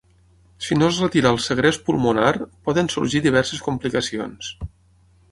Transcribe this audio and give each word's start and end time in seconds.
Si 0.67 0.75
no 0.77 0.87
es 0.93 1.01
retira 1.01 1.33
el 1.35 1.35
segrest 1.47 1.83
pulmonar, 1.89 2.31
poden 2.69 2.89
sorgir 2.93 3.21
diverses 3.27 3.61
complicacions. 3.67 4.49